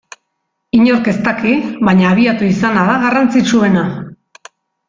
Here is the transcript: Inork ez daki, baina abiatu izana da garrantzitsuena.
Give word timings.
Inork 0.77 1.09
ez 1.11 1.15
daki, 1.27 1.53
baina 1.89 2.09
abiatu 2.13 2.49
izana 2.55 2.89
da 2.91 2.97
garrantzitsuena. 3.07 3.85